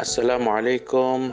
Assalamu 0.00 0.56
alaikum. 0.56 1.30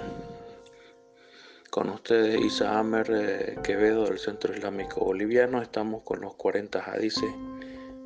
Con 1.69 1.89
ustedes 1.89 2.37
Isa 2.41 2.77
Amer 2.77 3.07
eh, 3.09 3.55
Quevedo 3.63 4.03
del 4.03 4.19
Centro 4.19 4.53
Islámico 4.53 5.05
Boliviano. 5.05 5.61
Estamos 5.61 6.03
con 6.03 6.19
los 6.19 6.33
40 6.35 6.77
hadices 6.77 7.31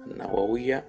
Nawawiya. 0.06 0.86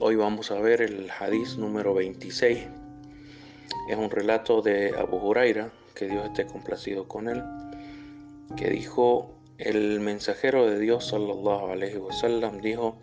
Hoy 0.00 0.16
vamos 0.16 0.50
a 0.50 0.58
ver 0.58 0.82
el 0.82 1.08
hadiz 1.12 1.56
número 1.56 1.94
26. 1.94 2.66
Es 3.88 3.96
un 3.96 4.10
relato 4.10 4.62
de 4.62 4.92
Abu 4.98 5.18
Huraira, 5.18 5.70
que 5.94 6.08
Dios 6.08 6.26
esté 6.26 6.44
complacido 6.44 7.06
con 7.06 7.28
él, 7.28 7.40
que 8.56 8.68
dijo, 8.68 9.32
el 9.58 10.00
mensajero 10.00 10.68
de 10.68 10.80
Dios 10.80 11.06
sallallahu 11.06 11.70
alaihi 11.70 11.98
wasallam 11.98 12.60
dijo, 12.62 12.98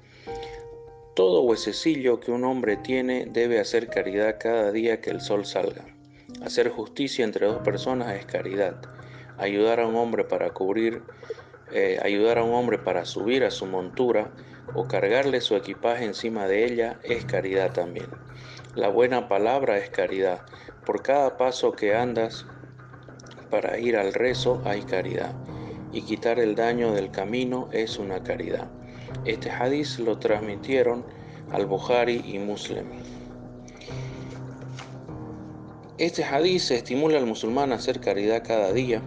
todo 1.19 1.41
huesecillo 1.41 2.21
que 2.21 2.31
un 2.31 2.45
hombre 2.45 2.77
tiene 2.77 3.25
debe 3.25 3.59
hacer 3.59 3.89
caridad 3.89 4.37
cada 4.39 4.71
día 4.71 5.01
que 5.01 5.09
el 5.09 5.19
sol 5.19 5.45
salga. 5.45 5.83
Hacer 6.45 6.69
justicia 6.69 7.25
entre 7.25 7.45
dos 7.45 7.57
personas 7.57 8.15
es 8.15 8.25
caridad. 8.25 8.79
Ayudar 9.37 9.81
a 9.81 9.87
un 9.87 9.97
hombre 9.97 10.23
para 10.23 10.51
cubrir, 10.51 11.03
eh, 11.73 11.99
ayudar 12.01 12.37
a 12.37 12.45
un 12.45 12.53
hombre 12.53 12.77
para 12.77 13.03
subir 13.03 13.43
a 13.43 13.51
su 13.51 13.65
montura 13.65 14.31
o 14.73 14.87
cargarle 14.87 15.41
su 15.41 15.57
equipaje 15.57 16.05
encima 16.05 16.47
de 16.47 16.63
ella 16.63 17.01
es 17.03 17.25
caridad 17.25 17.73
también. 17.73 18.07
La 18.73 18.87
buena 18.87 19.27
palabra 19.27 19.77
es 19.77 19.89
caridad. 19.89 20.43
Por 20.85 21.03
cada 21.03 21.35
paso 21.35 21.73
que 21.73 21.95
andas 21.95 22.45
para 23.49 23.77
ir 23.77 23.97
al 23.97 24.13
rezo 24.13 24.61
hay 24.63 24.83
caridad. 24.83 25.35
Y 25.91 26.03
quitar 26.03 26.39
el 26.39 26.55
daño 26.55 26.93
del 26.93 27.11
camino 27.11 27.67
es 27.73 27.99
una 27.99 28.23
caridad. 28.23 28.69
Este 29.25 29.49
hadiz 29.49 29.99
lo 29.99 30.17
transmitieron 30.17 31.05
al 31.51 31.65
Bukhari 31.65 32.21
y 32.25 32.39
Muslim. 32.39 32.85
Este 35.97 36.23
hadiz 36.23 36.71
estimula 36.71 37.17
al 37.17 37.25
musulmán 37.25 37.71
a 37.71 37.75
hacer 37.75 37.99
caridad 37.99 38.43
cada 38.45 38.71
día. 38.71 39.01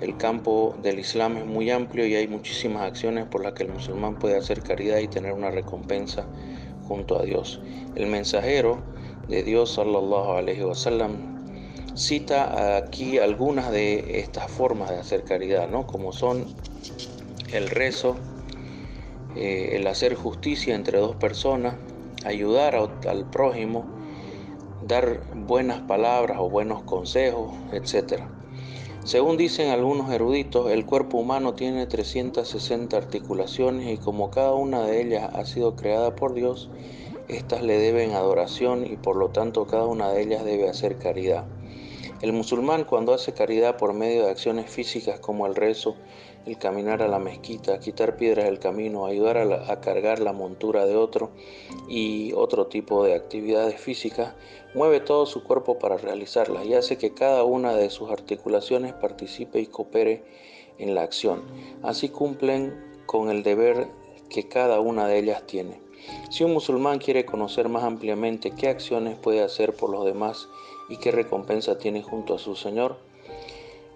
El 0.00 0.16
campo 0.16 0.76
del 0.82 0.98
Islam 0.98 1.36
es 1.36 1.46
muy 1.46 1.70
amplio 1.70 2.06
y 2.06 2.14
hay 2.14 2.28
muchísimas 2.28 2.82
acciones 2.82 3.26
por 3.26 3.42
las 3.42 3.54
que 3.54 3.64
el 3.64 3.70
musulmán 3.70 4.18
puede 4.18 4.36
hacer 4.36 4.62
caridad 4.62 4.98
y 4.98 5.08
tener 5.08 5.32
una 5.32 5.50
recompensa 5.50 6.26
junto 6.88 7.18
a 7.18 7.22
Dios. 7.22 7.60
El 7.94 8.06
mensajero 8.06 8.82
de 9.28 9.42
Dios 9.42 9.74
sallallahu 9.74 10.32
alaihi 10.32 10.62
wasallam 10.62 11.40
cita 11.94 12.76
aquí 12.76 13.18
algunas 13.18 13.70
de 13.70 14.20
estas 14.20 14.50
formas 14.50 14.90
de 14.90 14.98
hacer 14.98 15.24
caridad, 15.24 15.68
¿no? 15.68 15.86
Como 15.86 16.12
son 16.12 16.46
el 17.52 17.68
rezo, 17.68 18.16
eh, 19.36 19.70
el 19.72 19.86
hacer 19.86 20.14
justicia 20.14 20.74
entre 20.74 20.98
dos 20.98 21.16
personas, 21.16 21.76
ayudar 22.24 22.74
al 22.74 23.30
prójimo, 23.30 23.84
dar 24.86 25.20
buenas 25.34 25.80
palabras 25.82 26.38
o 26.40 26.48
buenos 26.50 26.82
consejos, 26.82 27.52
etc. 27.72 28.24
Según 29.04 29.36
dicen 29.36 29.70
algunos 29.70 30.12
eruditos, 30.12 30.70
el 30.70 30.84
cuerpo 30.84 31.18
humano 31.18 31.54
tiene 31.54 31.86
360 31.86 32.96
articulaciones 32.96 33.92
y 33.92 33.96
como 33.96 34.30
cada 34.30 34.54
una 34.54 34.82
de 34.82 35.00
ellas 35.00 35.30
ha 35.32 35.44
sido 35.44 35.74
creada 35.74 36.14
por 36.14 36.34
Dios, 36.34 36.70
éstas 37.28 37.62
le 37.62 37.78
deben 37.78 38.12
adoración 38.12 38.84
y 38.86 38.96
por 38.96 39.16
lo 39.16 39.30
tanto 39.30 39.66
cada 39.66 39.86
una 39.86 40.10
de 40.10 40.22
ellas 40.22 40.44
debe 40.44 40.68
hacer 40.68 40.98
caridad. 40.98 41.46
El 42.22 42.34
musulmán 42.34 42.84
cuando 42.84 43.14
hace 43.14 43.32
caridad 43.32 43.78
por 43.78 43.94
medio 43.94 44.24
de 44.24 44.30
acciones 44.30 44.70
físicas 44.70 45.20
como 45.20 45.46
el 45.46 45.54
rezo, 45.54 45.96
el 46.44 46.58
caminar 46.58 47.00
a 47.00 47.08
la 47.08 47.18
mezquita, 47.18 47.80
quitar 47.80 48.16
piedras 48.16 48.44
del 48.44 48.58
camino, 48.58 49.06
ayudar 49.06 49.38
a, 49.38 49.80
cargar 49.80 50.18
la 50.20 50.34
montura 50.34 50.84
de 50.84 50.96
otro 50.96 51.30
y 51.88 52.34
otro 52.34 52.66
tipo 52.66 53.04
de 53.04 53.14
actividades 53.14 53.80
físicas, 53.80 54.34
mueve 54.74 55.00
todo 55.00 55.24
su 55.24 55.42
cuerpo 55.42 55.78
para 55.78 55.96
realizarlas 55.96 56.66
y 56.66 56.74
hace 56.74 56.98
que 56.98 57.14
cada 57.14 57.44
una 57.44 57.74
de 57.74 57.88
sus 57.88 58.10
articulaciones 58.10 58.92
participe 58.92 59.58
y 59.58 59.66
coopere 59.66 60.22
en 60.76 60.94
la 60.94 61.02
acción. 61.02 61.42
Así 61.82 62.10
cumplen 62.10 63.02
con 63.06 63.30
el 63.30 63.42
deber 63.42 63.88
que 64.28 64.46
cada 64.46 64.80
una 64.80 65.06
de 65.06 65.18
ellas 65.18 65.46
tiene. 65.46 65.80
Si 66.30 66.44
un 66.44 66.52
musulmán 66.52 66.98
quiere 66.98 67.24
conocer 67.24 67.70
más 67.70 67.84
ampliamente 67.84 68.50
qué 68.50 68.68
acciones 68.68 69.16
puede 69.16 69.42
hacer 69.42 69.74
por 69.74 69.90
los 69.90 70.04
demás 70.04 70.48
y 70.90 70.98
qué 70.98 71.12
recompensa 71.12 71.78
tiene 71.78 72.02
junto 72.02 72.34
a 72.34 72.38
su 72.38 72.56
Señor, 72.56 72.98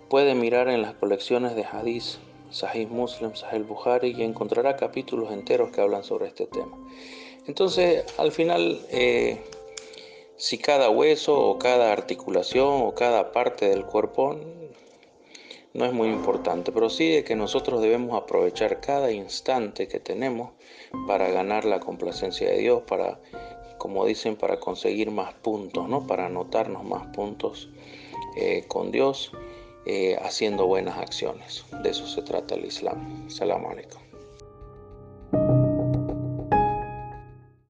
puede 0.08 0.34
mirar 0.34 0.68
en 0.68 0.80
las 0.80 0.94
colecciones 0.94 1.54
de 1.56 1.64
hadith, 1.64 2.18
Sahih 2.50 2.86
Muslim, 2.86 3.34
Sahih 3.34 3.64
Bukhari 3.64 4.14
y 4.16 4.22
encontrará 4.22 4.76
capítulos 4.76 5.32
enteros 5.32 5.70
que 5.70 5.80
hablan 5.80 6.04
sobre 6.04 6.28
este 6.28 6.46
tema. 6.46 6.78
Entonces, 7.46 8.04
al 8.16 8.30
final, 8.30 8.80
eh, 8.90 9.42
si 10.36 10.58
cada 10.58 10.88
hueso 10.88 11.38
o 11.38 11.58
cada 11.58 11.92
articulación 11.92 12.82
o 12.82 12.94
cada 12.94 13.32
parte 13.32 13.68
del 13.68 13.84
cuerpo 13.84 14.38
no 15.74 15.84
es 15.84 15.92
muy 15.92 16.08
importante, 16.08 16.70
pero 16.70 16.88
sí 16.88 17.10
de 17.10 17.24
que 17.24 17.34
nosotros 17.34 17.82
debemos 17.82 18.16
aprovechar 18.16 18.80
cada 18.80 19.10
instante 19.10 19.88
que 19.88 19.98
tenemos 19.98 20.52
para 21.08 21.28
ganar 21.28 21.64
la 21.64 21.80
complacencia 21.80 22.48
de 22.48 22.58
Dios, 22.58 22.82
para, 22.86 23.18
como 23.84 24.06
dicen, 24.06 24.34
para 24.36 24.58
conseguir 24.60 25.10
más 25.10 25.34
puntos, 25.34 25.86
¿no? 25.90 26.06
para 26.06 26.24
anotarnos 26.24 26.84
más 26.84 27.06
puntos 27.08 27.68
eh, 28.34 28.64
con 28.66 28.90
Dios, 28.90 29.30
eh, 29.84 30.16
haciendo 30.22 30.66
buenas 30.66 30.96
acciones. 30.96 31.66
De 31.82 31.90
eso 31.90 32.06
se 32.06 32.22
trata 32.22 32.54
el 32.54 32.64
Islam. 32.64 33.28
Salam 33.28 33.66
alaikum. 33.66 34.00